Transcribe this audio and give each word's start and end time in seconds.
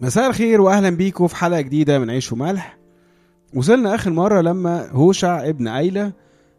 مساء 0.00 0.26
الخير 0.28 0.60
واهلا 0.60 0.90
بيكم 0.90 1.26
في 1.26 1.36
حلقة 1.36 1.60
جديدة 1.60 1.98
من 1.98 2.10
عيش 2.10 2.32
وملح. 2.32 2.78
وصلنا 3.54 3.94
آخر 3.94 4.10
مرة 4.10 4.40
لما 4.40 4.90
هوشع 4.90 5.48
ابن 5.48 5.68
ايلة 5.68 6.12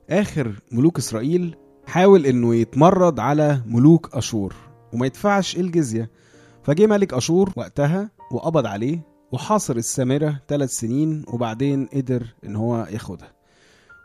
آخر 0.10 0.52
ملوك 0.72 0.98
إسرائيل 0.98 1.56
حاول 1.86 2.26
إنه 2.26 2.56
يتمرد 2.56 3.20
على 3.20 3.62
ملوك 3.66 4.10
أشور 4.16 4.56
وما 4.94 5.06
يدفعش 5.06 5.58
الجزية. 5.58 6.12
فجه 6.64 6.88
ملك 6.88 7.14
أشور 7.14 7.54
وقتها 7.56 8.10
وقبض 8.32 8.66
عليه 8.66 9.00
وحاصر 9.32 9.76
السامره 9.76 10.40
ثلاث 10.48 10.70
سنين 10.70 11.24
وبعدين 11.28 11.86
قدر 11.86 12.24
إن 12.46 12.56
هو 12.56 12.88
ياخدها. 12.92 13.32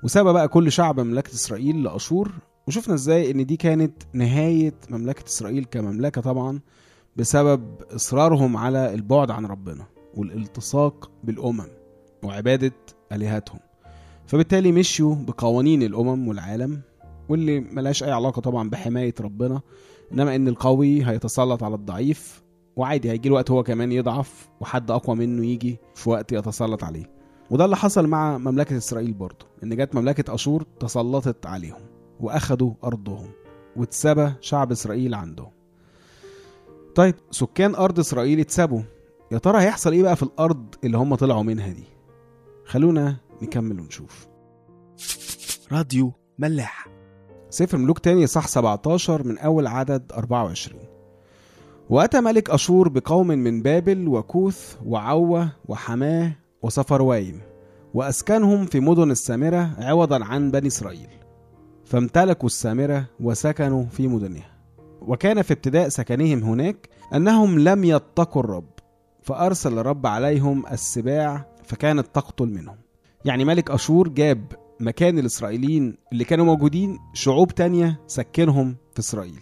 وساب 0.05 0.27
بقى 0.27 0.48
كل 0.48 0.73
شعب 0.73 1.01
مملكة 1.01 1.34
إسرائيل 1.34 1.83
لأشور. 1.83 2.33
وشفنا 2.69 2.95
إزاي 2.95 3.30
إن 3.30 3.47
دي 3.47 3.56
كانت 3.56 3.92
نهاية 4.12 4.75
مملكة 4.91 5.27
إسرائيل 5.27 5.64
كمملكة 5.64 6.20
طبعا. 6.20 6.61
بسبب 7.16 7.83
إصرارهم 7.95 8.57
على 8.57 8.95
البعد 8.95 9.30
عن 9.30 9.47
ربنا 9.47 9.87
والالتصاق 10.15 11.11
بالأمم 11.25 11.66
وعبادة 12.23 12.73
آلهتهم. 13.12 13.59
فبالتالي 14.27 14.73
مشيوا 14.73 15.15
بقوانين 15.15 15.83
الأمم 15.83 16.29
والعالم 16.29 16.80
واللي 17.29 17.61
ملهاش 17.61 18.03
أي 18.03 18.11
علاقة 18.11 18.41
طبعا 18.41 18.70
بحماية 18.70 19.15
ربنا 19.20 19.61
إنما 20.12 20.37
إن 20.37 20.48
القوي 20.48 21.05
هيتسلط 21.06 21.62
على 21.62 21.75
الضعيف 21.75 22.43
وعادي 22.77 23.11
هيجي 23.11 23.31
وقت 23.31 23.51
هو 23.51 23.62
كمان 23.62 23.92
يضعف 23.92 24.48
وحد 24.61 24.91
أقوى 24.91 25.17
منه 25.17 25.47
يجي 25.47 25.79
في 25.95 26.11
وقت 26.11 26.33
يتسلط 26.33 26.84
عليه. 26.84 27.11
وده 27.51 27.64
اللي 27.64 27.77
حصل 27.77 28.06
مع 28.06 28.39
مملكة 28.39 28.77
إسرائيل 28.77 29.12
برضه 29.12 29.47
إن 29.64 29.77
جت 29.77 29.95
مملكة 29.95 30.34
أشور 30.34 30.62
تسلطت 30.81 31.47
عليهم 31.47 31.81
وأخدوا 32.20 32.75
أرضهم 32.84 33.29
واتسبى 33.77 34.33
شعب 34.41 34.73
إسرائيل 34.73 35.14
عندهم. 35.14 35.51
طيب 36.95 37.15
سكان 37.31 37.75
أرض 37.75 37.98
إسرائيل 37.98 38.41
اتسابوا. 38.41 38.83
يا 39.33 39.39
ترى 39.39 39.61
هيحصل 39.61 39.93
إيه 39.93 40.03
بقى 40.03 40.17
في 40.17 40.23
الأرض 40.23 40.75
اللي 40.85 40.98
هم 40.98 41.15
طلعوا 41.15 41.43
منها 41.43 41.69
دي؟ 41.73 41.85
خلونا 42.65 43.17
نكمل 43.43 43.81
ونشوف. 43.81 44.27
راديو 45.73 46.13
ملاح. 46.39 46.87
سفر 47.51 47.79
ملوك 47.79 47.98
تاني 47.98 48.27
صح 48.27 48.48
17 48.48 49.27
من 49.27 49.39
أول 49.39 49.67
عدد 49.67 50.13
24 50.13 50.81
وأتى 51.91 52.20
ملك 52.20 52.51
أشور 52.51 52.89
بقوم 52.89 53.27
من 53.27 53.63
بابل 53.63 54.09
وكوث 54.09 54.77
وعوة 54.87 55.48
وحماة 55.69 56.33
وصفروايم 56.63 57.41
وأسكنهم 57.95 58.67
في 58.67 58.81
مدن 58.81 59.11
السامرة 59.11 59.70
عوضا 59.79 60.25
عن 60.25 60.51
بني 60.51 60.67
إسرائيل. 60.67 61.09
فامتلكوا 61.85 62.47
السامرة 62.47 63.05
وسكنوا 63.20 63.85
في 63.85 64.09
مدنها. 64.09 64.52
وكان 65.06 65.42
في 65.42 65.53
ابتداء 65.53 65.89
سكنهم 65.89 66.42
هناك 66.42 66.89
أنهم 67.14 67.58
لم 67.58 67.84
يتقوا 67.84 68.42
الرب 68.42 68.69
فأرسل 69.22 69.78
الرب 69.78 70.06
عليهم 70.06 70.67
السباع 70.72 71.47
فكانت 71.64 72.06
تقتل 72.14 72.47
منهم. 72.47 72.77
يعني 73.25 73.45
ملك 73.45 73.70
أشور 73.70 74.08
جاب 74.08 74.45
مكان 74.80 75.19
الإسرائيليين 75.19 75.97
اللي 76.12 76.25
كانوا 76.25 76.45
موجودين 76.45 76.98
شعوب 77.14 77.55
تانية 77.55 78.00
سكنهم 78.06 78.77
في 78.95 78.98
إسرائيل. 78.98 79.41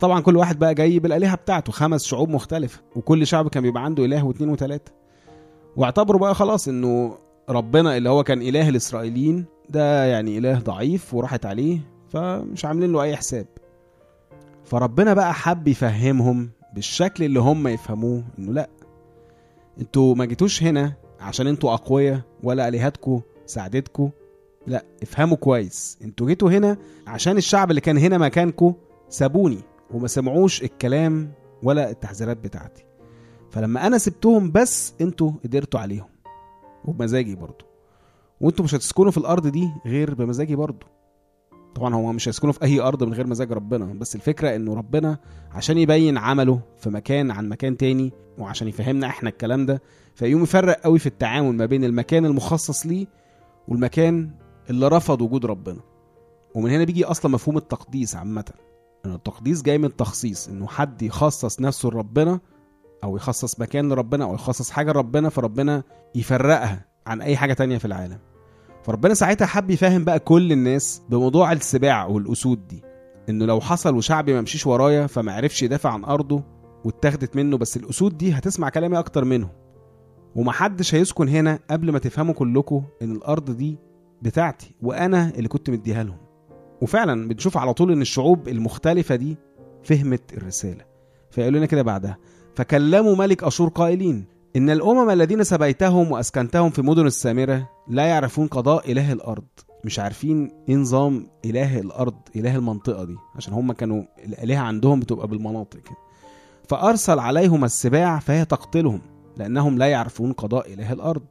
طبعا 0.00 0.20
كل 0.20 0.36
واحد 0.36 0.58
بقى 0.58 0.74
جاي 0.74 0.98
بالآلهة 0.98 1.34
بتاعته 1.36 1.72
خمس 1.72 2.04
شعوب 2.04 2.28
مختلفة 2.28 2.80
وكل 2.96 3.26
شعب 3.26 3.48
كان 3.48 3.62
بيبقى 3.62 3.84
عنده 3.84 4.04
إله 4.04 4.24
واثنين 4.24 4.50
وثلاثة. 4.50 4.92
واعتبروا 5.76 6.20
بقى 6.20 6.34
خلاص 6.34 6.68
إنه 6.68 7.18
ربنا 7.48 7.96
اللي 7.96 8.08
هو 8.10 8.22
كان 8.24 8.42
إله 8.42 8.68
الإسرائيليين 8.68 9.44
ده 9.70 10.04
يعني 10.04 10.38
إله 10.38 10.58
ضعيف 10.58 11.14
وراحت 11.14 11.46
عليه 11.46 11.78
فمش 12.08 12.64
عاملين 12.64 12.92
له 12.92 13.02
أي 13.02 13.16
حساب. 13.16 13.46
فربنا 14.66 15.14
بقى 15.14 15.34
حب 15.34 15.68
يفهمهم 15.68 16.50
بالشكل 16.74 17.24
اللي 17.24 17.40
هم 17.40 17.68
يفهموه 17.68 18.24
إنه 18.38 18.52
لأ. 18.52 18.70
أنتوا 19.80 20.14
ما 20.14 20.24
جيتوش 20.24 20.62
هنا 20.62 20.92
عشان 21.20 21.46
أنتوا 21.46 21.74
أقوياء 21.74 22.20
ولا 22.42 22.68
آلهتكم 22.68 23.20
ساعدتكم 23.46 24.10
لأ 24.66 24.84
افهموا 25.02 25.36
كويس. 25.36 25.98
أنتوا 26.02 26.26
جيتوا 26.26 26.50
هنا 26.50 26.76
عشان 27.06 27.36
الشعب 27.36 27.70
اللي 27.70 27.80
كان 27.80 27.98
هنا 27.98 28.18
مكانكم 28.18 28.74
سابوني 29.08 29.58
وما 29.90 30.08
سمعوش 30.08 30.62
الكلام 30.62 31.32
ولا 31.62 31.90
التحذيرات 31.90 32.36
بتاعتي. 32.36 32.84
فلما 33.50 33.86
أنا 33.86 33.98
سبتهم 33.98 34.52
بس 34.52 34.94
أنتوا 35.00 35.32
قدرتوا 35.44 35.80
عليهم. 35.80 36.08
وبمزاجي 36.84 37.34
برضو. 37.34 37.64
وانتوا 38.40 38.64
مش 38.64 38.74
هتسكنوا 38.74 39.10
في 39.10 39.18
الأرض 39.18 39.46
دي 39.46 39.70
غير 39.86 40.14
بمزاجي 40.14 40.56
برضو. 40.56 40.86
طبعا 41.76 41.94
هو 41.94 42.12
مش 42.12 42.28
هيسكنوا 42.28 42.52
في 42.52 42.62
أي 42.62 42.80
أرض 42.80 43.04
من 43.04 43.14
غير 43.14 43.26
مزاج 43.26 43.52
ربنا 43.52 43.84
بس 43.84 44.14
الفكرة 44.14 44.56
إنه 44.56 44.74
ربنا 44.74 45.18
عشان 45.52 45.78
يبين 45.78 46.18
عمله 46.18 46.60
في 46.76 46.90
مكان 46.90 47.30
عن 47.30 47.48
مكان 47.48 47.76
تاني 47.76 48.12
وعشان 48.38 48.68
يفهمنا 48.68 49.06
إحنا 49.06 49.28
الكلام 49.28 49.66
ده 49.66 49.82
فيقوم 50.14 50.42
يفرق 50.42 50.80
قوي 50.80 50.98
في 50.98 51.06
التعامل 51.06 51.54
ما 51.54 51.66
بين 51.66 51.84
المكان 51.84 52.26
المخصص 52.26 52.86
ليه 52.86 53.06
والمكان 53.68 54.30
اللي 54.70 54.88
رفض 54.88 55.22
وجود 55.22 55.46
ربنا. 55.46 55.80
ومن 56.54 56.70
هنا 56.70 56.84
بيجي 56.84 57.04
أصلا 57.04 57.32
مفهوم 57.32 57.56
التقديس 57.56 58.16
عامة 58.16 58.44
ان 59.06 59.14
التقديس 59.14 59.62
جاي 59.62 59.78
من 59.78 59.84
التخصيص 59.84 60.48
إنه 60.48 60.66
حد 60.66 61.02
يخصص 61.02 61.60
نفسه 61.60 61.88
لربنا 61.88 62.40
أو 63.04 63.16
يخصص 63.16 63.60
مكان 63.60 63.88
لربنا 63.88 64.24
أو 64.24 64.34
يخصص 64.34 64.70
حاجة 64.70 64.92
لربنا 64.92 65.28
فربنا 65.28 65.82
يفرقها 66.14 66.84
عن 67.06 67.22
أي 67.22 67.36
حاجة 67.36 67.52
تانية 67.52 67.78
في 67.78 67.84
العالم. 67.84 68.18
فربنا 68.86 69.14
ساعتها 69.14 69.46
حب 69.46 69.70
يفهم 69.70 70.04
بقى 70.04 70.18
كل 70.18 70.52
الناس 70.52 71.02
بموضوع 71.08 71.52
السباع 71.52 72.06
والأسود 72.06 72.68
دي 72.68 72.82
إنه 73.28 73.44
لو 73.46 73.60
حصل 73.60 73.96
وشعبي 73.96 74.34
ما 74.34 74.40
مشيش 74.40 74.66
ورايا 74.66 75.06
فما 75.06 75.32
عرفش 75.32 75.62
يدافع 75.62 75.90
عن 75.90 76.04
أرضه 76.04 76.42
واتاخدت 76.84 77.36
منه 77.36 77.58
بس 77.58 77.76
الأسود 77.76 78.18
دي 78.18 78.32
هتسمع 78.32 78.68
كلامي 78.68 78.98
أكتر 78.98 79.24
منه 79.24 79.50
ومحدش 80.36 80.94
هيسكن 80.94 81.28
هنا 81.28 81.58
قبل 81.70 81.92
ما 81.92 81.98
تفهموا 81.98 82.34
كلكم 82.34 82.82
إن 83.02 83.12
الأرض 83.12 83.50
دي 83.50 83.78
بتاعتي 84.22 84.74
وأنا 84.82 85.32
اللي 85.36 85.48
كنت 85.48 85.70
مديها 85.70 86.04
لهم. 86.04 86.18
وفعلا 86.82 87.28
بنشوف 87.28 87.56
على 87.58 87.74
طول 87.74 87.92
إن 87.92 88.00
الشعوب 88.00 88.48
المختلفة 88.48 89.16
دي 89.16 89.36
فهمت 89.82 90.32
الرسالة. 90.32 90.84
فيقولوا 91.30 91.58
لنا 91.58 91.66
كده 91.66 91.82
بعدها 91.82 92.18
فكلموا 92.54 93.16
ملك 93.16 93.44
أشور 93.44 93.68
قائلين 93.68 94.24
إن 94.56 94.70
الأمم 94.70 95.10
الذين 95.10 95.44
سبيتهم 95.44 96.12
وأسكنتهم 96.12 96.70
في 96.70 96.82
مدن 96.82 97.06
السامرة 97.06 97.75
لا 97.88 98.06
يعرفون 98.06 98.46
قضاء 98.46 98.92
إله 98.92 99.12
الأرض 99.12 99.44
مش 99.84 99.98
عارفين 99.98 100.50
إيه 100.68 100.76
نظام 100.76 101.26
إله 101.44 101.80
الأرض 101.80 102.14
إله 102.36 102.56
المنطقة 102.56 103.04
دي 103.04 103.16
عشان 103.36 103.52
هم 103.54 103.72
كانوا 103.72 104.02
الآلهة 104.24 104.58
عندهم 104.58 105.00
بتبقى 105.00 105.28
بالمناطق. 105.28 105.78
كده 105.80 105.96
فأرسل 106.68 107.18
عليهم 107.18 107.64
السباع 107.64 108.18
فهي 108.18 108.44
تقتلهم 108.44 109.00
لأنهم 109.36 109.78
لا 109.78 109.86
يعرفون 109.86 110.32
قضاء 110.32 110.72
إله 110.74 110.92
الأرض. 110.92 111.26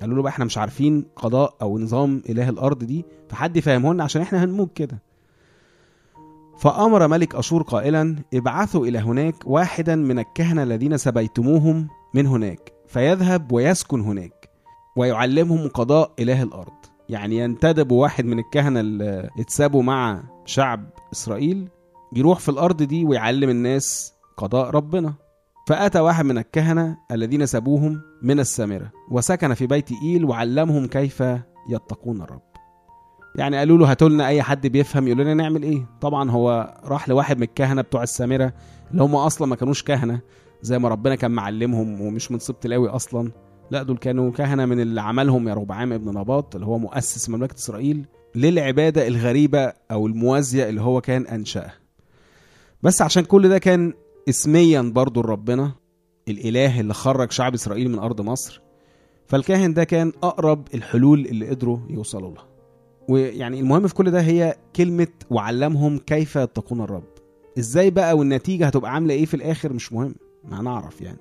قالوا 0.00 0.16
له 0.16 0.22
بقى 0.22 0.30
إحنا 0.30 0.44
مش 0.44 0.58
عارفين 0.58 1.06
قضاء 1.16 1.54
أو 1.62 1.78
نظام 1.78 2.22
إله 2.28 2.48
الأرض 2.48 2.84
دي 2.84 3.04
فحد 3.28 3.56
يفهمه 3.56 3.94
لنا 3.94 4.04
عشان 4.04 4.22
إحنا 4.22 4.44
هنموت 4.44 4.72
كده. 4.72 5.02
فأمر 6.58 7.08
ملك 7.08 7.34
أشور 7.34 7.62
قائلا 7.62 8.16
ابعثوا 8.34 8.86
إلى 8.86 8.98
هناك 8.98 9.34
واحدا 9.46 9.96
من 9.96 10.18
الكهنة 10.18 10.62
الذين 10.62 10.96
سبيتموهم 10.96 11.88
من 12.14 12.26
هناك 12.26 12.72
فيذهب 12.88 13.52
ويسكن 13.52 14.00
هناك. 14.00 14.43
ويعلمهم 14.96 15.68
قضاء 15.68 16.12
إله 16.18 16.42
الأرض. 16.42 16.72
يعني 17.08 17.38
ينتدب 17.38 17.92
واحد 17.92 18.24
من 18.24 18.38
الكهنة 18.38 18.80
اللي 18.80 19.30
اتسابوا 19.38 19.82
مع 19.82 20.22
شعب 20.44 20.84
إسرائيل 21.12 21.68
يروح 22.16 22.38
في 22.38 22.48
الأرض 22.48 22.82
دي 22.82 23.04
ويعلم 23.04 23.50
الناس 23.50 24.14
قضاء 24.36 24.70
ربنا. 24.70 25.14
فأتى 25.68 26.00
واحد 26.00 26.24
من 26.24 26.38
الكهنة 26.38 26.96
الذين 27.12 27.46
سابوهم 27.46 28.00
من 28.22 28.40
السامرة 28.40 28.92
وسكن 29.10 29.54
في 29.54 29.66
بيت 29.66 29.90
إيل 30.02 30.24
وعلمهم 30.24 30.86
كيف 30.86 31.22
يتقون 31.68 32.22
الرب. 32.22 32.42
يعني 33.36 33.56
قالوا 33.56 33.78
له 33.78 33.90
هاتوا 33.90 34.08
لنا 34.08 34.26
أي 34.26 34.42
حد 34.42 34.66
بيفهم 34.66 35.08
يقول 35.08 35.20
لنا 35.20 35.34
نعمل 35.34 35.62
إيه؟ 35.62 35.86
طبعا 36.00 36.30
هو 36.30 36.74
راح 36.84 37.08
لواحد 37.08 37.36
من 37.36 37.42
الكهنة 37.42 37.82
بتوع 37.82 38.02
السامرة 38.02 38.52
اللي 38.90 39.02
هم 39.02 39.16
أصلا 39.16 39.48
ما 39.48 39.56
كانوش 39.56 39.82
كهنة 39.82 40.20
زي 40.62 40.78
ما 40.78 40.88
ربنا 40.88 41.14
كان 41.14 41.30
معلمهم 41.30 42.00
ومش 42.00 42.30
من 42.30 42.38
سبط 42.38 42.66
لاوي 42.66 42.88
أصلا. 42.88 43.32
لا 43.70 43.82
دول 43.82 43.96
كانوا 43.98 44.30
كهنة 44.30 44.66
من 44.66 44.80
اللي 44.80 45.00
عملهم 45.00 45.48
يا 45.48 45.54
ربعام 45.54 45.92
ابن 45.92 46.18
نباط 46.18 46.54
اللي 46.54 46.66
هو 46.66 46.78
مؤسس 46.78 47.28
مملكة 47.30 47.54
إسرائيل 47.54 48.04
للعبادة 48.34 49.06
الغريبة 49.06 49.72
أو 49.90 50.06
الموازية 50.06 50.68
اللي 50.68 50.80
هو 50.80 51.00
كان 51.00 51.26
أنشأها. 51.26 51.74
بس 52.82 53.02
عشان 53.02 53.24
كل 53.24 53.48
ده 53.48 53.58
كان 53.58 53.92
اسميا 54.28 54.82
برضو 54.82 55.22
لربنا 55.22 55.72
الإله 56.28 56.80
اللي 56.80 56.94
خرج 56.94 57.32
شعب 57.32 57.54
إسرائيل 57.54 57.90
من 57.90 57.98
أرض 57.98 58.20
مصر 58.20 58.60
فالكاهن 59.26 59.74
ده 59.74 59.84
كان 59.84 60.12
أقرب 60.22 60.68
الحلول 60.74 61.20
اللي 61.26 61.48
قدروا 61.48 61.78
يوصلوا 61.90 62.34
لها. 62.34 62.46
ويعني 63.08 63.60
المهم 63.60 63.86
في 63.86 63.94
كل 63.94 64.10
ده 64.10 64.20
هي 64.20 64.56
كلمة 64.76 65.06
وعلمهم 65.30 65.98
كيف 65.98 66.36
يتقون 66.36 66.80
الرب. 66.80 67.04
إزاي 67.58 67.90
بقى 67.90 68.16
والنتيجة 68.16 68.66
هتبقى 68.66 68.92
عاملة 68.94 69.14
إيه 69.14 69.24
في 69.26 69.34
الآخر 69.34 69.72
مش 69.72 69.92
مهم 69.92 70.14
ما 70.44 70.60
هنعرف 70.60 71.00
يعني. 71.00 71.18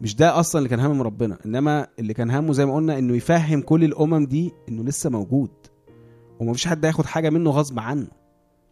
مش 0.00 0.16
ده 0.16 0.40
أصلا 0.40 0.58
اللي 0.58 0.68
كان 0.68 0.80
هم 0.80 1.02
ربنا 1.02 1.38
إنما 1.46 1.86
اللي 1.98 2.14
كان 2.14 2.30
همه 2.30 2.52
زي 2.52 2.66
ما 2.66 2.74
قلنا 2.74 2.98
إنه 2.98 3.16
يفهم 3.16 3.60
كل 3.62 3.84
الأمم 3.84 4.26
دي 4.26 4.52
إنه 4.68 4.84
لسه 4.84 5.10
موجود 5.10 5.50
ومفيش 6.40 6.66
حد 6.66 6.84
هياخد 6.84 7.06
حاجة 7.06 7.30
منه 7.30 7.50
غصب 7.50 7.78
عنه. 7.78 8.06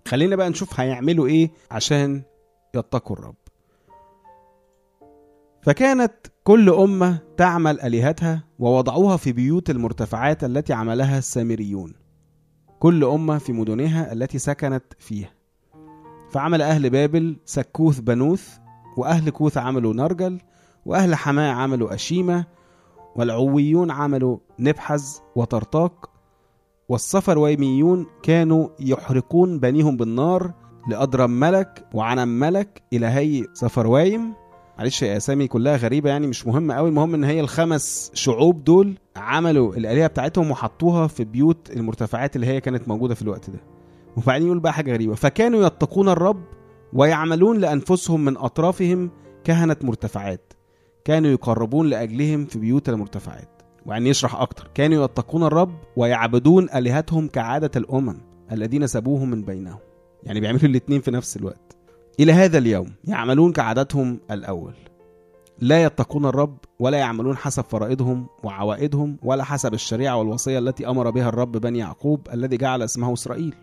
خلينا 0.09 0.37
بقى 0.37 0.51
نشوف 0.51 0.81
هيعملوا 0.81 1.27
إيه 1.27 1.51
عشان 1.71 2.23
يتقوا 2.75 3.17
الرب. 3.17 3.35
فكانت 5.63 6.13
كل 6.45 6.71
أمة 6.71 7.19
تعمل 7.37 7.81
آلهتها 7.81 8.45
ووضعوها 8.59 9.17
في 9.17 9.33
بيوت 9.33 9.71
المرتفعات 9.71 10.45
التي 10.45 10.73
عملها 10.73 11.19
السامريون. 11.19 11.95
كل 12.79 13.05
أمة 13.05 13.39
في 13.39 13.53
مدنها 13.53 14.13
التي 14.13 14.39
سكنت 14.39 14.85
فيها. 14.99 15.31
فعمل 16.31 16.63
أهل 16.63 16.91
بابل 16.91 17.37
سكوث 17.45 18.01
بنوث 18.01 18.59
وأهل 18.97 19.31
كوث 19.31 19.59
عملوا 19.59 19.95
نرجل 19.95 20.41
وأهل 20.87 21.15
حماة 21.15 21.53
عملوا 21.53 21.95
أشيمة 21.95 22.45
والعويون 23.17 23.91
عملوا 23.91 24.39
نبحز 24.59 25.21
وطرطاق 25.37 26.11
والصفرويميون 26.89 28.07
كانوا 28.23 28.69
يحرقون 28.81 29.59
بنيهم 29.59 29.97
بالنار 29.97 30.53
لأضرم 30.89 31.31
ملك 31.31 31.85
وعنم 31.95 32.29
ملك 32.29 32.83
إلهي 32.93 33.45
صفروايم 33.55 34.35
معلش 34.79 35.05
أسامي 35.05 35.49
كلها 35.49 35.77
غريبة 35.77 36.11
يعني 36.11 36.27
مش 36.27 36.47
مهم 36.47 36.73
قوي 36.73 36.89
المهم 36.89 37.15
إن 37.15 37.25
هي 37.25 37.41
الخمس 37.41 38.11
شعوب 38.15 38.65
دول 38.65 38.95
عملوا 39.17 39.75
الآلهة 39.77 40.07
بتاعتهم 40.07 40.51
وحطوها 40.51 41.07
في 41.07 41.25
بيوت 41.25 41.71
المرتفعات 41.71 42.37
اللي 42.37 42.47
هي 42.47 42.61
كانت 42.61 42.89
موجودة 42.89 43.15
في 43.15 43.23
الوقت 43.23 43.51
ده. 43.51 43.59
وبعدين 44.17 44.47
يقول 44.47 44.61
بقى 44.61 44.73
حاجة 44.73 44.93
غريبة. 44.93 45.15
فكانوا 45.15 45.67
يتقون 45.67 46.09
الرب 46.09 46.45
ويعملون 46.93 47.59
لأنفسهم 47.59 48.25
من 48.25 48.37
أطرافهم 48.37 49.11
كهنة 49.45 49.77
مرتفعات. 49.83 50.46
كانوا 51.07 51.31
يقربون 51.31 51.87
لأجلهم 51.87 52.45
في 52.45 52.59
بيوت 52.59 52.89
المرتفعات. 52.89 53.63
وعني 53.87 54.11
يشرح 54.11 54.35
أكتر 54.35 54.71
كانوا 54.75 55.05
يتقون 55.05 55.43
الرب 55.43 55.75
ويعبدون 55.97 56.69
آلهتهم 56.75 57.29
كعادة 57.29 57.71
الأمم 57.77 58.17
الذين 58.53 58.87
سبوهم 58.87 59.31
من 59.31 59.43
بينهم. 59.43 59.79
يعني 60.23 60.41
بيعملوا 60.41 60.65
الاتنين 60.65 61.01
في 61.01 61.11
نفس 61.11 61.37
الوقت. 61.37 61.77
إلى 62.21 62.33
هذا 62.33 62.59
اليوم 62.59 62.93
يعملون 63.05 63.53
كعادتهم 63.53 64.21
الأول. 64.31 64.75
لا 65.59 65.83
يتقون 65.83 66.27
الرب 66.27 66.59
ولا 66.79 66.99
يعملون 66.99 67.37
حسب 67.37 67.65
فرائضهم 67.65 68.27
وعوائدهم 68.45 69.17
ولا 69.23 69.45
حسب 69.45 69.75
الشريعة 69.75 70.17
والوصية 70.17 70.59
التي 70.59 70.89
أمر 70.89 71.11
بها 71.11 71.29
الرب 71.29 71.53
بني 71.53 71.79
يعقوب 71.79 72.29
الذي 72.33 72.57
جعل 72.57 72.83
اسمه 72.83 73.13
إسرائيل. 73.13 73.55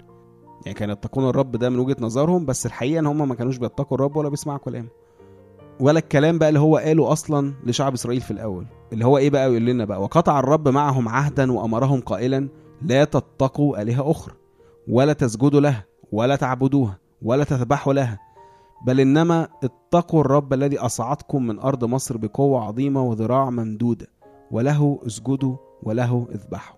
يعني 0.66 0.78
كانوا 0.80 0.94
يتقون 0.94 1.30
الرب 1.30 1.52
ده 1.52 1.70
من 1.70 1.80
وجهة 1.80 1.98
نظرهم 2.00 2.46
بس 2.46 2.66
الحقيقة 2.66 3.00
إن 3.00 3.06
هم 3.06 3.30
ما 3.30 3.36
كانوش 3.36 3.58
بيتقوا 3.58 3.98
الرب 3.98 4.16
ولا 4.18 4.30
بيسمعوا 4.30 4.60
كلامه. 4.60 5.03
ولا 5.80 6.00
الكلام 6.00 6.38
بقى 6.38 6.50
اللي 6.50 6.60
هو 6.60 6.78
قاله 6.78 7.12
أصلا 7.12 7.54
لشعب 7.66 7.94
إسرائيل 7.94 8.22
في 8.22 8.32
الأول 8.32 8.66
اللي 8.94 9.06
هو 9.06 9.18
إيه 9.18 9.30
بقى 9.30 9.50
يقول 9.52 9.66
لنا 9.66 9.86
بقى؟ 9.86 10.02
وقطع 10.02 10.40
الرب 10.40 10.68
معهم 10.68 11.10
عهدا 11.10 11.52
وأمرهم 11.52 12.02
قائلا 12.02 12.50
لا 12.82 13.04
تتقوا 13.04 13.82
آلهة 13.82 14.12
أخرى 14.12 14.36
ولا 14.88 15.14
تسجدوا 15.14 15.60
لها 15.62 15.86
ولا 16.12 16.36
تعبدوها 16.36 17.00
ولا 17.22 17.44
تذبحوا 17.44 17.94
لها 17.94 18.20
بل 18.86 19.00
إنما 19.00 19.48
اتقوا 19.64 20.22
الرب 20.22 20.54
الذي 20.54 20.78
أصعدكم 20.78 21.48
من 21.48 21.60
أرض 21.60 21.86
مصر 21.86 22.18
بقوة 22.18 22.64
عظيمة 22.66 23.04
وذراع 23.04 23.50
ممدودة 23.50 24.08
وله 24.52 25.00
اسجدوا 25.08 25.56
وله 25.84 26.28
اذبحوا. 26.36 26.76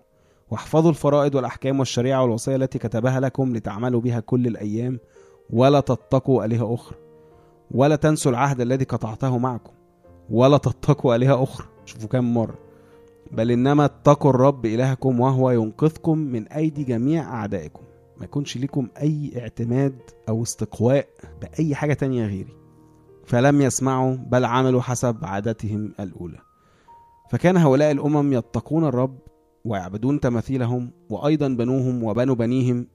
واحفظوا 0.50 0.90
الفرائض 0.90 1.34
والأحكام 1.34 1.78
والشريعة 1.78 2.22
والوصية 2.22 2.56
التي 2.56 2.78
كتبها 2.78 3.20
لكم 3.20 3.56
لتعملوا 3.56 4.00
بها 4.00 4.20
كل 4.20 4.46
الأيام 4.46 4.98
ولا 5.50 5.80
تتقوا 5.80 6.44
آلهة 6.44 6.74
أخرى. 6.74 6.98
ولا 7.70 7.96
تنسوا 7.96 8.30
العهد 8.30 8.60
الذي 8.60 8.84
قطعته 8.84 9.38
معكم 9.38 9.72
ولا 10.30 10.56
تتقوا 10.58 11.16
آلهة 11.16 11.42
أخرى. 11.42 11.66
شوفوا 11.84 12.08
كام 12.08 12.34
مرة. 12.34 12.58
بل 13.32 13.50
إنما 13.50 13.84
اتقوا 13.84 14.30
الرب 14.30 14.66
إلهكم 14.66 15.20
وهو 15.20 15.50
ينقذكم 15.50 16.18
من 16.18 16.48
أيدي 16.48 16.84
جميع 16.84 17.34
أعدائكم. 17.34 17.82
ما 18.18 18.24
يكونش 18.24 18.56
ليكم 18.56 18.88
أي 19.02 19.32
اعتماد 19.36 19.98
أو 20.28 20.42
استقواء 20.42 21.06
بأي 21.40 21.74
حاجة 21.74 21.92
تانية 21.92 22.26
غيري. 22.26 22.56
فلم 23.24 23.60
يسمعوا 23.60 24.16
بل 24.16 24.44
عملوا 24.44 24.80
حسب 24.80 25.16
عادتهم 25.22 25.92
الأولى. 26.00 26.38
فكان 27.30 27.56
هؤلاء 27.56 27.90
الأمم 27.90 28.32
يتقون 28.32 28.84
الرب 28.84 29.18
ويعبدون 29.64 30.20
تماثيلهم 30.20 30.90
وأيضا 31.10 31.48
بنوهم 31.48 32.04
وبنو 32.04 32.34
بنيهم. 32.34 32.86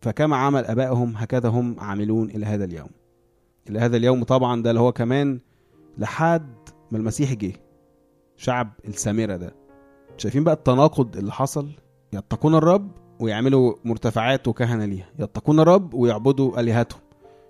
فكما 0.00 0.36
عمل 0.36 0.64
أبائهم 0.64 1.16
هكذا 1.16 1.48
هم 1.48 1.80
عاملون 1.80 2.30
إلى 2.30 2.46
هذا 2.46 2.64
اليوم. 2.64 2.97
إلى 3.70 3.78
هذا 3.78 3.96
اليوم. 3.96 4.24
طبعا 4.24 4.62
ده 4.62 4.70
اللي 4.70 4.80
هو 4.80 4.92
كمان 4.92 5.40
لحد 5.98 6.52
ما 6.90 6.98
المسيح 6.98 7.32
جه 7.32 7.52
شعب 8.36 8.72
السامرة 8.88 9.36
ده. 9.36 9.54
شايفين 10.16 10.44
بقى 10.44 10.54
التناقض 10.54 11.16
اللي 11.16 11.32
حصل؟ 11.32 11.68
يتقون 12.12 12.54
الرب 12.54 12.90
ويعملوا 13.20 13.74
مرتفعات 13.84 14.48
وكهنة 14.48 14.84
ليها. 14.84 15.08
يتقون 15.18 15.60
الرب 15.60 15.94
ويعبدوا 15.94 16.60
آلهتهم. 16.60 17.00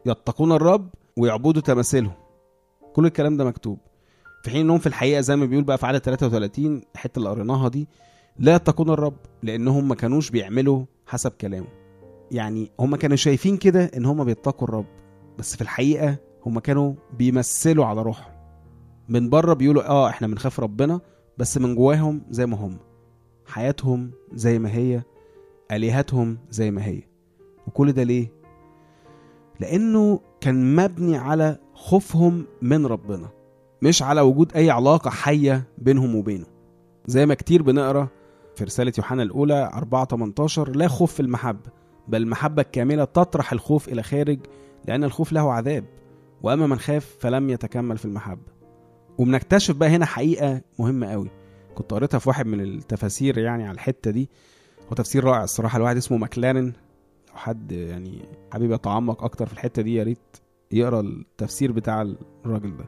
يتقون 0.07 0.53
الرب 0.53 0.89
ويعبدوا 1.17 1.63
تماثيلهم. 1.63 2.13
كل 2.95 3.07
الكلام 3.07 3.37
ده 3.37 3.45
مكتوب. 3.45 3.79
في 4.43 4.51
حين 4.51 4.61
إنهم 4.61 4.79
في 4.79 4.87
الحقيقة 4.87 5.21
زي 5.21 5.37
ما 5.37 5.47
بيقول 5.47 5.65
بقى 5.65 5.79
في 5.79 5.87
عدد 5.87 5.99
33 5.99 6.83
الحتة 6.95 7.19
اللي 7.19 7.29
قريناها 7.31 7.69
دي 7.69 7.89
لا 8.39 8.55
يتقون 8.55 8.91
الرب 8.91 9.17
لأنهم 9.43 9.89
ما 9.89 9.95
كانوش 9.95 10.31
بيعملوا 10.31 10.85
حسب 11.07 11.31
كلامه. 11.31 11.67
يعني 12.31 12.71
هم 12.81 12.97
كانوا 12.97 13.17
شايفين 13.17 13.57
كده 13.57 13.85
إن 13.97 14.05
هم 14.05 14.25
بيتقوا 14.25 14.69
الرب. 14.69 14.87
بس 15.39 15.57
في 15.57 15.63
الحقيقة 15.63 16.17
هم 16.47 16.59
كانوا 16.59 16.95
بيمثلوا 17.19 17.85
على 17.85 18.03
روحهم. 18.03 18.33
من 19.09 19.31
بره 19.31 19.55
بيقولوا 19.55 19.89
آه 19.89 20.09
إحنا 20.09 20.27
بنخاف 20.27 20.61
ربنا 20.61 21.01
بس 21.39 21.59
من 21.59 21.75
جواهم 21.75 22.23
زي 22.31 22.47
ما 22.47 22.57
هم. 22.57 22.77
حياتهم 23.47 24.11
زي 24.33 24.59
ما 24.59 24.75
هي 24.75 25.03
آلهتهم 25.73 26.39
زي 26.51 26.71
ما 26.71 26.85
هي. 26.85 27.03
وكل 27.67 27.93
ده 27.93 28.03
ليه؟ 28.03 28.33
لأنه 29.61 30.21
كان 30.41 30.77
مبني 30.77 31.17
على 31.17 31.59
خوفهم 31.75 32.47
من 32.63 32.87
ربنا 32.87 33.29
مش 33.83 34.03
على 34.03 34.21
وجود 34.21 34.53
أي 34.53 34.71
علاقة 34.71 35.11
حية 35.11 35.65
بينهم 35.79 36.15
وبينه. 36.15 36.47
زي 37.07 37.27
ما 37.27 37.35
كتير 37.35 37.63
بنقرأ 37.63 38.09
في 38.57 38.65
رسالة 38.65 38.93
يوحنا 38.99 39.23
الأولى 39.23 39.71
4 39.75 40.05
18 40.07 40.71
لا 40.77 40.89
خوف 40.89 41.13
في 41.13 41.21
المحبة 41.21 41.71
بل 42.09 42.23
المحبة 42.23 42.63
الكاملة 42.63 43.05
تطرح 43.05 43.53
الخوف 43.53 43.89
إلى 43.89 44.03
خارج 44.03 44.39
لأن 44.87 45.05
الخوف 45.05 45.33
له 45.33 45.53
عذاب 45.53 45.85
وأما 46.43 46.67
من 46.67 46.79
خاف 46.79 47.17
فلم 47.21 47.51
يتكمل 47.51 47.99
في 47.99 48.05
المحبة. 48.05 48.53
وبنكتشف 49.19 49.77
بقى 49.77 49.89
هنا 49.89 50.07
حقيقة 50.07 50.61
مهمة 50.79 51.07
قوي. 51.13 51.31
كنت 51.75 51.91
قريتها 51.91 52.19
في 52.19 52.29
واحد 52.29 52.47
من 52.47 52.61
التفاسير 52.61 53.39
يعني 53.39 53.63
على 53.65 53.75
الحتة 53.75 54.11
دي. 54.11 54.29
هو 54.91 54.95
تفسير 54.95 55.25
رائع 55.25 55.45
الصراحة 55.45 55.77
الواحد 55.77 55.97
اسمه 55.97 56.19
ماكلارن 56.19 56.65
لو 57.29 57.35
حد 57.37 57.73
يعني 57.73 58.19
حابب 58.53 58.73
يتعمق 58.73 59.25
أكتر 59.25 59.47
في 59.47 59.53
الحتة 59.53 59.83
دي 59.83 59.95
يا 59.95 60.03
ريت 60.05 60.19
يقرأ 60.73 61.01
التفسير 61.01 61.73
بتاع 61.73 62.03
الراجل 62.47 62.77
ده. 62.77 62.85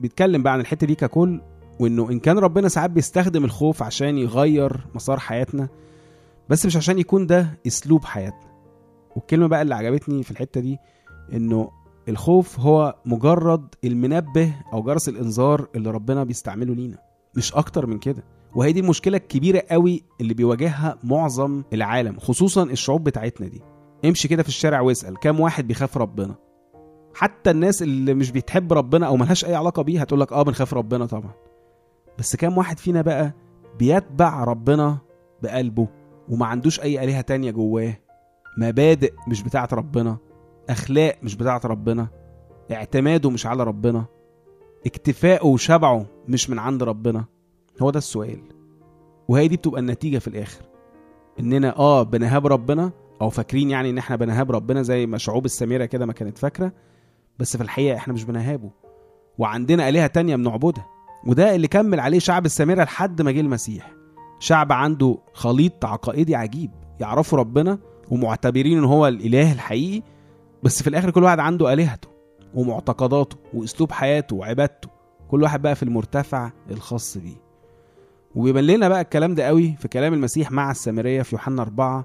بيتكلم 0.00 0.42
بقى 0.42 0.52
عن 0.52 0.60
الحتة 0.60 0.86
دي 0.86 0.94
ككل 0.94 1.40
وإنه 1.80 2.10
إن 2.10 2.18
كان 2.20 2.38
ربنا 2.38 2.68
ساعات 2.68 2.90
بيستخدم 2.90 3.44
الخوف 3.44 3.82
عشان 3.82 4.18
يغير 4.18 4.86
مسار 4.94 5.18
حياتنا 5.18 5.68
بس 6.48 6.66
مش 6.66 6.76
عشان 6.76 6.98
يكون 6.98 7.26
ده 7.26 7.58
أسلوب 7.66 8.04
حياتنا. 8.04 8.48
والكلمة 9.16 9.46
بقى 9.46 9.62
اللي 9.62 9.74
عجبتني 9.74 10.22
في 10.22 10.30
الحتة 10.30 10.60
دي 10.60 10.78
إنه 11.32 11.70
الخوف 12.08 12.60
هو 12.60 12.94
مجرد 13.06 13.74
المنبه 13.84 14.54
أو 14.72 14.82
جرس 14.82 15.08
الإنذار 15.08 15.68
اللي 15.74 15.90
ربنا 15.90 16.24
بيستعمله 16.24 16.74
لينا. 16.74 16.98
مش 17.36 17.54
أكتر 17.54 17.86
من 17.86 17.98
كده. 17.98 18.24
وهي 18.54 18.72
دي 18.72 18.80
المشكلة 18.80 19.16
الكبيرة 19.16 19.62
قوي 19.70 20.02
اللي 20.20 20.34
بيواجهها 20.34 20.98
معظم 21.04 21.62
العالم 21.72 22.18
خصوصا 22.18 22.62
الشعوب 22.62 23.04
بتاعتنا 23.04 23.46
دي. 23.48 23.62
امشي 24.04 24.28
كده 24.28 24.42
في 24.42 24.48
الشارع 24.48 24.80
واسأل 24.80 25.16
كام 25.16 25.40
واحد 25.40 25.66
بيخاف 25.66 25.98
ربنا؟ 25.98 26.34
حتى 27.14 27.50
الناس 27.50 27.82
اللي 27.82 28.14
مش 28.14 28.30
بتحب 28.30 28.72
ربنا 28.72 29.06
أو 29.06 29.16
ملهاش 29.16 29.44
أي 29.44 29.54
علاقة 29.54 29.82
بيه 29.82 30.00
هتقول 30.00 30.20
لك 30.20 30.32
آه 30.32 30.42
بنخاف 30.42 30.74
ربنا 30.74 31.06
طبعا. 31.06 31.32
بس 32.18 32.36
كام 32.36 32.58
واحد 32.58 32.78
فينا 32.78 33.02
بقى 33.02 33.32
بيتبع 33.78 34.44
ربنا 34.44 34.98
بقلبه 35.42 35.88
وما 36.28 36.46
عندوش 36.46 36.80
أي 36.80 37.04
آلهة 37.04 37.20
تانية 37.20 37.50
جواه؟ 37.50 37.96
مبادئ 38.58 39.12
مش 39.28 39.42
بتاعت 39.42 39.74
ربنا. 39.74 40.16
أخلاق 40.70 41.16
مش 41.22 41.36
بتاعت 41.36 41.66
ربنا 41.66 42.08
اعتماده 42.72 43.30
مش 43.30 43.46
على 43.46 43.64
ربنا 43.64 44.04
اكتفاءه 44.86 45.46
وشبعه 45.46 46.06
مش 46.28 46.50
من 46.50 46.58
عند 46.58 46.82
ربنا. 46.82 47.24
هو 47.82 47.90
ده 47.90 47.98
السؤال. 47.98 48.40
وهي 49.28 49.48
دي 49.48 49.56
بتبقى 49.56 49.80
النتيجة 49.80 50.18
في 50.18 50.28
الآخر. 50.28 50.62
إننا 51.40 51.78
آه 51.78 52.02
بنهاب 52.02 52.46
ربنا 52.46 52.90
أو 53.20 53.30
فاكرين 53.30 53.70
يعني 53.70 53.90
إن 53.90 53.98
إحنا 53.98 54.16
بنهاب 54.16 54.52
ربنا 54.52 54.82
زي 54.82 55.06
ما 55.06 55.18
شعوب 55.18 55.44
السميرة 55.44 55.84
كده 55.84 56.06
ما 56.06 56.12
كانت 56.12 56.38
فاكرة 56.38 56.72
بس 57.38 57.56
في 57.56 57.62
الحقيقة 57.62 57.96
إحنا 57.96 58.14
مش 58.14 58.24
بنهابه. 58.24 58.70
وعندنا 59.38 59.88
آلهة 59.88 60.06
تانية 60.06 60.36
بنعبدها 60.36 60.86
وده 61.26 61.54
اللي 61.54 61.68
كمل 61.68 62.00
عليه 62.00 62.18
شعب 62.18 62.46
السامرة 62.46 62.84
لحد 62.84 63.22
ما 63.22 63.30
جه 63.30 63.40
المسيح. 63.40 63.92
شعب 64.40 64.72
عنده 64.72 65.18
خليط 65.32 65.84
عقائدي 65.84 66.36
عجيب 66.36 66.70
يعرفوا 67.00 67.38
ربنا 67.38 67.78
ومعتبرين 68.10 68.78
إن 68.78 68.84
هو 68.84 69.08
الإله 69.08 69.52
الحقيقي 69.52 70.02
بس 70.62 70.82
في 70.82 70.88
الآخر 70.88 71.10
كل 71.10 71.22
واحد 71.24 71.38
عنده 71.38 71.72
آلهته 71.72 72.08
ومعتقداته 72.54 73.36
وأسلوب 73.54 73.92
حياته 73.92 74.36
وعبادته. 74.36 74.88
كل 75.28 75.42
واحد 75.42 75.62
بقى 75.62 75.74
في 75.74 75.82
المرتفع 75.82 76.50
الخاص 76.70 77.18
بيه. 77.18 77.36
وبيبان 78.34 78.64
لنا 78.66 78.88
بقى 78.88 79.00
الكلام 79.00 79.34
ده 79.34 79.44
قوي 79.46 79.74
في 79.78 79.88
كلام 79.88 80.14
المسيح 80.14 80.50
مع 80.50 80.70
السامرية 80.70 81.22
في 81.22 81.34
يوحنا 81.34 81.62
أربعة 81.62 82.04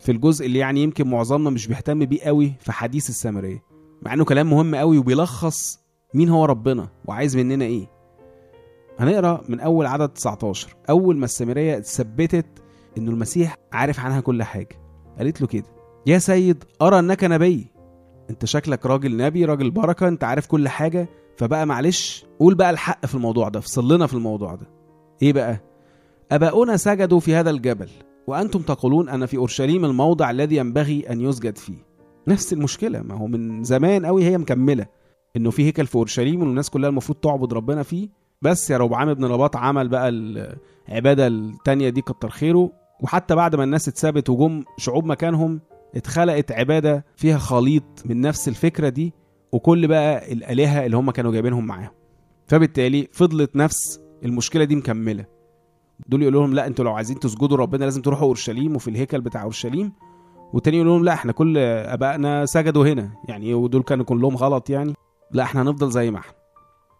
في 0.00 0.12
الجزء 0.12 0.46
اللي 0.46 0.58
يعني 0.58 0.82
يمكن 0.82 1.10
معظمنا 1.10 1.50
مش 1.50 1.66
بيهتم 1.66 2.04
بيه 2.04 2.22
قوي 2.22 2.52
في 2.60 2.72
حديث 2.72 3.08
السامرية. 3.10 3.62
مع 4.02 4.14
إنه 4.14 4.24
كلام 4.24 4.50
مهم 4.50 4.74
قوي 4.74 4.98
وبيلخص 4.98 5.80
مين 6.14 6.28
هو 6.28 6.44
ربنا 6.44 6.88
وعايز 7.04 7.36
مننا 7.36 7.64
إيه. 7.64 7.86
هنقرأ 8.98 9.40
من 9.48 9.60
أول 9.60 9.86
عدد 9.86 10.08
19 10.08 10.76
أول 10.90 11.16
ما 11.16 11.24
السامرية 11.24 11.76
اتثبتت 11.78 12.46
إنه 12.98 13.10
المسيح 13.10 13.54
عارف 13.72 14.00
عنها 14.00 14.20
كل 14.20 14.42
حاجة. 14.42 14.80
قالت 15.18 15.40
له 15.40 15.46
كده 15.46 15.64
يا 16.06 16.18
سيد 16.18 16.64
أرى 16.82 16.98
أنك 16.98 17.24
نبي. 17.24 17.66
انت 18.30 18.44
شكلك 18.44 18.86
راجل 18.86 19.16
نبي 19.16 19.44
راجل 19.44 19.70
بركة 19.70 20.08
انت 20.08 20.24
عارف 20.24 20.46
كل 20.46 20.68
حاجة. 20.68 21.08
فبقى 21.36 21.66
معلش 21.66 22.24
قول 22.40 22.54
بقى 22.54 22.70
الحق 22.70 23.06
في 23.06 23.14
الموضوع 23.14 23.48
ده 23.48 23.58
افصل 23.58 24.08
في 24.08 24.14
الموضوع 24.14 24.54
ده. 24.54 24.66
إيه 25.22 25.32
بقى؟ 25.32 25.60
أباؤنا 26.32 26.76
سجدوا 26.76 27.20
في 27.20 27.34
هذا 27.34 27.50
الجبل 27.50 27.88
وأنتم 28.26 28.60
تقولون 28.62 29.08
أن 29.08 29.26
في 29.26 29.36
أورشليم 29.36 29.84
الموضع 29.84 30.30
الذي 30.30 30.56
ينبغي 30.56 31.10
أن 31.10 31.20
يسجد 31.20 31.58
فيه. 31.58 31.86
نفس 32.28 32.52
المشكلة 32.52 33.02
ما 33.02 33.14
هو 33.14 33.26
من 33.26 33.62
زمان 33.64 34.06
قوي 34.06 34.24
هي 34.24 34.38
مكملة 34.38 34.86
إنه 35.36 35.50
في 35.50 35.64
هيكل 35.66 35.86
في 35.86 35.94
أورشليم 35.96 36.40
والناس 36.40 36.70
كلها 36.70 36.88
المفروض 36.90 37.18
تعبد 37.18 37.52
ربنا 37.52 37.82
فيه. 37.82 38.08
بس 38.42 38.70
يا 38.70 38.76
ربعام 38.78 39.14
بن 39.14 39.24
رباط 39.24 39.56
عمل 39.56 39.88
بقى 39.88 40.08
العبادة 40.08 41.26
التانية 41.26 41.88
دي 41.88 42.00
كتر 42.00 42.28
خيره 42.30 42.72
وحتى 43.02 43.34
بعد 43.34 43.56
ما 43.56 43.64
الناس 43.64 43.88
اتثبت 43.88 44.30
وجم 44.30 44.64
شعوب 44.78 45.04
مكانهم 45.04 45.60
اتخلقت 45.96 46.52
عبادة 46.52 47.04
فيها 47.16 47.38
خليط 47.38 48.02
من 48.04 48.20
نفس 48.20 48.48
الفكرة 48.48 48.88
دي 48.88 49.12
وكل 49.52 49.88
بقى 49.88 50.32
الآلهة 50.32 50.86
اللي 50.86 50.96
هم 50.96 51.10
كانوا 51.10 51.32
جايبينهم 51.32 51.66
معاهم. 51.66 51.90
فبالتالي 52.46 53.08
فضلت 53.12 53.56
نفس 53.56 54.00
المشكلة 54.24 54.64
دي 54.64 54.76
مكملة. 54.76 55.24
دول 56.06 56.22
يقولوا 56.22 56.42
لهم 56.42 56.54
لا 56.54 56.66
أنتوا 56.66 56.84
لو 56.84 56.92
عايزين 56.92 57.18
تسجدوا 57.18 57.56
ربنا 57.56 57.84
لازم 57.84 58.02
تروحوا 58.02 58.26
اورشليم 58.26 58.76
وفي 58.76 58.88
الهيكل 58.90 59.20
بتاع 59.20 59.42
اورشليم. 59.42 59.92
والتاني 60.52 60.76
يقول 60.76 60.88
لهم 60.88 61.04
لا 61.04 61.12
إحنا 61.12 61.32
كل 61.32 61.58
آبائنا 61.58 62.46
سجدوا 62.46 62.86
هنا. 62.86 63.10
يعني 63.28 63.54
ودول 63.54 63.82
كانوا 63.82 64.04
كلهم 64.04 64.36
غلط 64.36 64.70
يعني. 64.70 64.94
لا 65.32 65.42
إحنا 65.42 65.62
هنفضل 65.62 65.90
زي 65.90 66.10
ما 66.10 66.18
إحنا. 66.18 66.34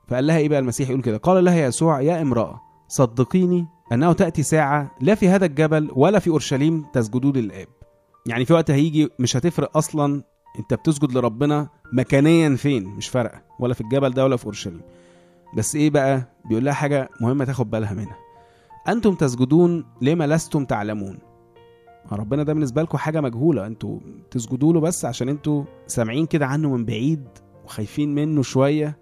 فقال 0.09 0.27
لها 0.27 0.39
إيه 0.39 0.49
بقى 0.49 0.59
المسيح؟ 0.59 0.91
يقول 0.91 1.03
كده 1.03 1.17
قال 1.17 1.45
لها 1.45 1.67
يسوع 1.67 2.01
يا 2.01 2.23
امرأة 2.23 2.61
صدقيني 2.89 3.67
أنه 3.93 4.13
تأتي 4.13 4.43
ساعة 4.43 4.91
لا 5.01 5.15
في 5.15 5.29
هذا 5.29 5.47
الجبل 5.47 5.91
ولا 5.95 6.19
في 6.19 6.31
أورشليم 6.31 6.85
تسجدون 6.93 7.33
للآب. 7.33 7.69
يعني 8.31 8.45
في 8.45 8.53
وقت 8.53 8.71
هيجي 8.71 9.09
مش 9.19 9.37
هتفرق 9.37 9.77
أصلا 9.77 10.23
أنت 10.59 10.75
بتسجد 10.75 11.13
لربنا 11.13 11.69
مكانيا 11.93 12.57
فين 12.57 12.85
مش 12.85 13.09
فارقة 13.09 13.43
ولا 13.61 13.75
في 13.75 13.81
الجبل 13.81 14.11
ده 14.11 14.25
ولا 14.25 14.37
في 14.37 14.45
أورشليم. 14.45 14.81
بس 15.57 15.77
إيه 15.77 15.91
بقى؟ 15.91 16.33
بيقول 16.49 16.65
لها 16.65 16.73
حاجة 16.73 17.09
مهمة 17.21 17.45
تاخد 17.45 17.71
بالها 17.71 17.95
منها. 17.95 18.17
أنتم 18.89 19.15
تسجدون 19.15 19.85
لما 20.03 20.27
لستم 20.27 20.65
تعلمون؟ 20.65 21.19
ربنا 22.13 22.43
ده 22.43 22.53
بالنسبة 22.53 22.83
لكم 22.83 22.99
حاجة 22.99 23.21
مجهولة. 23.21 23.67
أنتوا 23.67 23.99
تسجدوا 24.31 24.73
له 24.73 24.81
بس 24.81 25.05
عشان 25.05 25.29
أنتوا 25.29 25.65
سامعين 25.87 26.27
كده 26.27 26.47
عنه 26.47 26.77
من 26.77 26.85
بعيد 26.85 27.25
وخايفين 27.65 28.15
منه 28.15 28.43
شوية 28.43 28.99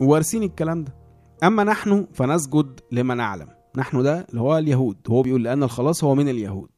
ووارثين 0.00 0.42
الكلام 0.42 0.84
ده. 0.84 0.94
أما 1.42 1.64
نحن 1.64 2.06
فنسجد 2.12 2.80
لما 2.92 3.14
نعلم. 3.14 3.48
نحن 3.76 4.02
ده 4.02 4.26
اللي 4.30 4.40
هو 4.40 4.58
اليهود. 4.58 4.96
هو 5.10 5.22
بيقول 5.22 5.44
لأن 5.44 5.62
الخلاص 5.62 6.04
هو 6.04 6.14
من 6.14 6.28
اليهود. 6.28 6.69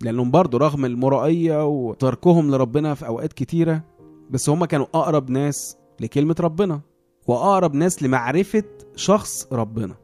لأنهم 0.00 0.30
برضه 0.30 0.58
رغم 0.58 0.84
المرائية 0.84 1.66
وتركهم 1.66 2.50
لربنا 2.50 2.94
في 2.94 3.06
أوقات 3.06 3.32
كتيرة 3.32 3.82
بس 4.30 4.48
هم 4.50 4.64
كانوا 4.64 4.86
أقرب 4.94 5.30
ناس 5.30 5.76
لكلمة 6.00 6.36
ربنا 6.40 6.80
وأقرب 7.26 7.74
ناس 7.74 8.02
لمعرفة 8.02 8.64
شخص 8.96 9.52
ربنا. 9.52 9.94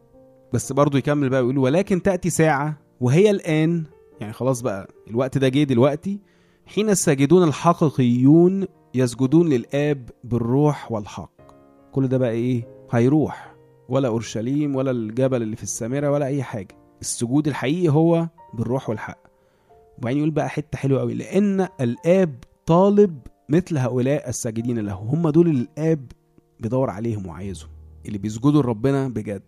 بس 0.52 0.72
برضه 0.72 0.99
يكمل 0.99 1.28
بقى 1.28 1.40
ويقول 1.40 1.58
ولكن 1.58 2.02
تأتي 2.02 2.30
ساعة 2.30 2.78
وهي 3.00 3.30
الآن 3.30 3.84
يعني 4.20 4.32
خلاص 4.32 4.61
بقى 4.61 4.88
الوقت 5.11 5.38
ده 5.38 5.49
جه 5.49 5.62
دلوقتي 5.62 6.20
حين 6.66 6.90
الساجدون 6.90 7.42
الحقيقيون 7.49 8.66
يسجدون 8.94 9.49
للآب 9.49 10.11
بالروح 10.25 10.92
والحق. 10.92 11.32
كل 11.92 12.08
ده 12.08 12.18
بقى 12.18 12.30
إيه؟ 12.30 12.68
هيروح. 12.90 13.54
ولا 13.88 14.08
أورشليم 14.08 14.76
ولا 14.76 14.90
الجبل 14.90 15.42
اللي 15.42 15.56
في 15.56 15.62
السامرة 15.62 16.11
ولا 16.11 16.26
أي 16.26 16.42
حاجة. 16.42 16.76
السجود 17.00 17.49
الحقيقي 17.49 17.88
هو 17.88 18.28
بالروح 18.54 18.88
والحق. 18.90 19.18
وبعدين 19.99 20.18
يقول 20.18 20.30
بقى 20.30 20.49
حتة 20.49 20.78
حلوة 20.78 21.00
قوي 21.00 21.14
لأن 21.14 21.68
الآب 21.80 22.34
طالب 22.66 23.18
مثل 23.49 23.78
هؤلاء 23.78 24.28
الساجدين 24.28 24.78
له 24.78 24.92
هم 24.94 25.28
دول 25.28 25.49
اللي 25.49 25.61
الآب 25.62 26.12
بيدور 26.61 26.90
عليهم 26.90 27.26
وعايزهم 27.26 27.70
اللي 28.06 28.18
بيسجدوا 28.18 28.62
لربنا 28.62 29.08
بجد. 29.08 29.42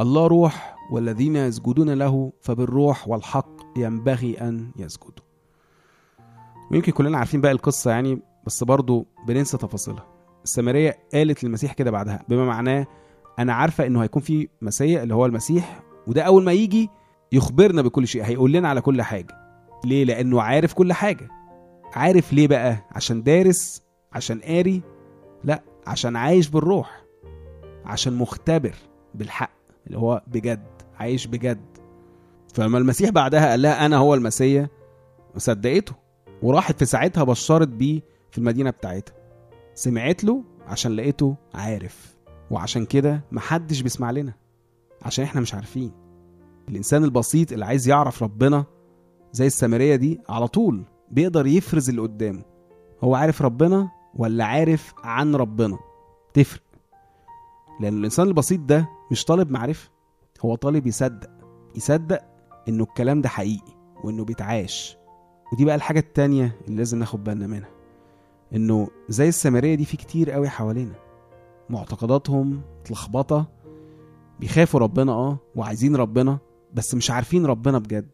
الله 0.00 0.26
روح 0.26 0.76
والذين 0.92 1.36
يسجدون 1.36 1.90
له 1.90 2.32
فبالروح 2.40 3.08
والحق 3.08 3.48
ينبغي 3.76 4.40
أن 4.40 4.70
يسجدوا. 4.76 5.24
ويمكن 6.70 6.92
كلنا 6.92 7.18
عارفين 7.18 7.40
بقى 7.40 7.52
القصة 7.52 7.90
يعني 7.90 8.22
بس 8.46 8.64
برضه 8.64 9.06
بننسى 9.28 9.56
تفاصيلها. 9.56 10.06
السامرية 10.44 10.98
قالت 11.14 11.44
للمسيح 11.44 11.72
كده 11.72 11.90
بعدها 11.90 12.24
بما 12.28 12.44
معناه 12.44 12.86
أنا 13.38 13.52
عارفة 13.52 13.86
إنه 13.86 14.02
هيكون 14.02 14.22
في 14.22 14.48
مسيا 14.62 15.02
اللي 15.02 15.14
هو 15.14 15.26
المسيح 15.26 15.82
وده 16.06 16.22
أول 16.22 16.44
ما 16.44 16.52
يجي 16.52 16.90
يخبرنا 17.32 17.82
بكل 17.82 18.06
شيء 18.08 18.24
هيقول 18.24 18.52
لنا 18.52 18.68
على 18.68 18.80
كل 18.80 19.02
حاجة. 19.02 19.41
ليه؟ 19.84 20.04
لأنه 20.04 20.42
عارف 20.42 20.74
كل 20.74 20.92
حاجة. 20.92 21.28
عارف 21.92 22.32
ليه 22.32 22.48
بقى؟ 22.48 22.76
عشان 22.90 23.22
دارس 23.22 23.82
عشان 24.12 24.40
قاري. 24.40 24.82
لا 25.44 25.62
عشان 25.86 26.16
عايش 26.16 26.48
بالروح. 26.48 27.04
عشان 27.84 28.12
مختبر 28.12 28.74
بالحق 29.14 29.50
اللي 29.86 29.98
هو 29.98 30.22
بجد 30.26 30.66
عايش 30.98 31.26
بجد. 31.26 31.78
فلما 32.54 32.78
المسيح 32.78 33.10
بعدها 33.10 33.50
قال 33.50 33.62
لها 33.62 33.86
أنا 33.86 33.96
هو 33.96 34.14
المسيا 34.14 34.68
صدقته. 35.36 35.92
وراحت 36.42 36.78
في 36.78 36.84
ساعتها 36.84 37.24
بشرت 37.24 37.68
بيه 37.68 38.00
في 38.30 38.38
المدينة 38.38 38.70
بتاعتها. 38.70 39.14
سمعت 39.74 40.24
له 40.24 40.44
عشان 40.66 40.92
لقيته 40.96 41.36
عارف. 41.54 42.16
وعشان 42.50 42.84
كده 42.86 43.24
محدش 43.32 43.80
بيسمع 43.80 44.10
لنا. 44.10 44.32
عشان 45.02 45.24
إحنا 45.24 45.40
مش 45.40 45.54
عارفين. 45.54 45.92
الإنسان 46.68 47.04
البسيط 47.04 47.52
اللي 47.52 47.64
عايز 47.64 47.88
يعرف 47.88 48.22
ربنا 48.22 48.64
زي 49.32 49.46
السامرية 49.46 49.96
دي 49.96 50.20
على 50.28 50.48
طول 50.48 50.84
بيقدر 51.10 51.46
يفرز 51.46 51.88
اللي 51.88 52.02
قدامه. 52.02 52.42
هو 53.04 53.14
عارف 53.14 53.42
ربنا 53.42 53.90
ولا 54.14 54.44
عارف 54.44 54.94
عن 55.04 55.34
ربنا؟ 55.36 55.78
تفرق. 56.34 56.62
لأن 57.80 57.98
الإنسان 57.98 58.28
البسيط 58.28 58.60
ده 58.60 58.88
مش 59.10 59.24
طالب 59.24 59.50
معرفة 59.50 59.90
هو 60.44 60.54
طالب 60.54 60.86
يصدق 60.86 61.30
يصدق 61.76 62.20
إنه 62.68 62.84
الكلام 62.84 63.20
ده 63.20 63.28
حقيقي 63.28 63.72
وإنه 64.04 64.24
بيتعاش. 64.24 64.96
ودي 65.52 65.64
بقى 65.64 65.74
الحاجة 65.74 65.98
التانية 65.98 66.56
اللي 66.66 66.76
لازم 66.76 66.98
ناخد 66.98 67.24
بالنا 67.24 67.46
منها 67.46 67.68
إنه 68.54 68.88
زي 69.08 69.28
السامرية 69.28 69.74
دي 69.74 69.84
في 69.84 69.96
كتير 69.96 70.30
قوي 70.30 70.48
حوالينا. 70.48 70.94
معتقداتهم 71.70 72.62
متلخبطة 72.80 73.46
بيخافوا 74.40 74.80
ربنا 74.80 75.12
آه 75.12 75.38
وعايزين 75.56 75.96
ربنا 75.96 76.38
بس 76.74 76.94
مش 76.94 77.10
عارفين 77.10 77.46
ربنا 77.46 77.78
بجد. 77.78 78.10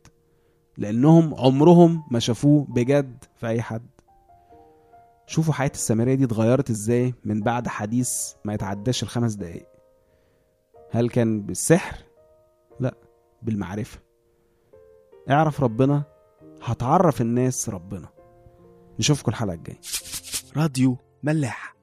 لأنهم 0.79 1.35
عمرهم 1.35 2.05
ما 2.11 2.19
شافوه 2.19 2.67
بجد 2.69 3.25
في 3.37 3.47
أي 3.47 3.63
حد. 3.63 3.89
شوفوا 5.27 5.55
حياة 5.55 5.71
السامرية 5.75 6.15
دي 6.15 6.25
اتغيرت 6.25 6.71
إزاي 6.71 7.15
من 7.25 7.41
بعد 7.41 7.69
حديث 7.69 8.33
ما 8.45 8.55
يتعداش 8.55 9.03
الخمس 9.03 9.35
دقايق. 9.35 9.69
هل 10.91 11.09
كان 11.09 11.43
بالسحر؟ 11.43 11.99
لا 12.81 12.95
بالمعرفة. 13.43 13.99
اعرف 15.31 15.63
ربنا 15.63 16.03
هتعرف 16.63 17.21
الناس 17.21 17.69
ربنا. 17.69 18.09
نشوفكم 18.99 19.31
الحلقة 19.31 19.55
الجاية. 19.55 19.81
راديو 20.57 20.97
ملاح. 21.23 21.78